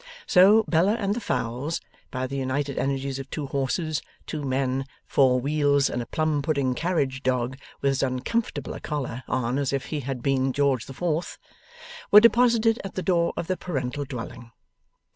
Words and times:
So, 0.25 0.63
Bella 0.67 0.93
and 0.95 1.13
the 1.13 1.19
fowls, 1.21 1.79
by 2.09 2.25
the 2.25 2.35
united 2.37 2.79
energies 2.79 3.19
of 3.19 3.29
two 3.29 3.45
horses, 3.45 4.01
two 4.25 4.41
men, 4.43 4.87
four 5.05 5.39
wheels, 5.39 5.91
and 5.91 6.01
a 6.01 6.07
plum 6.07 6.41
pudding 6.41 6.73
carriage 6.73 7.21
dog 7.21 7.55
with 7.81 7.91
as 7.91 8.01
uncomfortable 8.01 8.73
a 8.73 8.79
collar 8.79 9.21
on 9.27 9.59
as 9.59 9.71
if 9.71 9.85
he 9.93 9.99
had 9.99 10.23
been 10.23 10.53
George 10.53 10.87
the 10.87 10.93
Fourth, 10.95 11.37
were 12.09 12.19
deposited 12.19 12.81
at 12.83 12.95
the 12.95 13.03
door 13.03 13.31
of 13.37 13.45
the 13.45 13.55
parental 13.57 14.03
dwelling. 14.05 14.49